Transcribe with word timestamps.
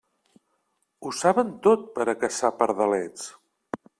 Ho 1.03 1.11
saben 1.17 1.51
tot 1.69 1.85
per 1.99 2.09
a 2.13 2.17
caçar 2.25 2.53
pardalets! 2.63 3.31